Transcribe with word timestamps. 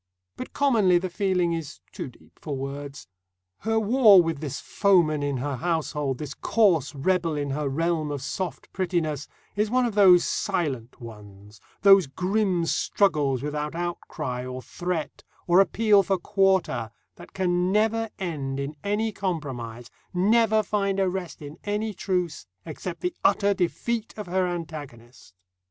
But 0.35 0.51
commonly 0.51 0.97
the 0.97 1.11
feeling 1.11 1.53
is 1.53 1.79
too 1.91 2.07
deep 2.09 2.39
for 2.41 2.57
words. 2.57 3.07
Her 3.59 3.79
war 3.79 4.19
with 4.19 4.39
this 4.41 4.59
foeman 4.59 5.21
in 5.21 5.37
her 5.37 5.57
household, 5.57 6.17
this 6.17 6.33
coarse 6.33 6.95
rebel 6.95 7.35
in 7.37 7.51
her 7.51 7.69
realm 7.69 8.09
of 8.09 8.23
soft 8.23 8.73
prettiness, 8.73 9.27
is 9.55 9.69
one 9.69 9.85
of 9.85 9.93
those 9.93 10.25
silent 10.25 10.99
ones, 10.99 11.61
those 11.83 12.07
grim 12.07 12.65
struggles 12.65 13.43
without 13.43 13.75
outcry 13.75 14.43
or 14.43 14.63
threat 14.63 15.23
or 15.45 15.59
appeal 15.59 16.01
for 16.01 16.17
quarter 16.17 16.89
that 17.17 17.33
can 17.33 17.71
never 17.71 18.09
end 18.17 18.59
in 18.59 18.75
any 18.83 19.11
compromise, 19.11 19.91
never 20.15 20.63
find 20.63 20.99
a 20.99 21.07
rest 21.07 21.43
in 21.43 21.57
any 21.63 21.93
truce, 21.93 22.47
except 22.65 23.01
the 23.01 23.13
utter 23.23 23.53
defeat 23.53 24.15
of 24.17 24.25
her 24.25 24.47
antagonist. 24.47 25.35